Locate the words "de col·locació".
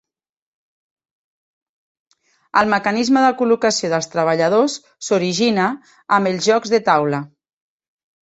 3.25-3.91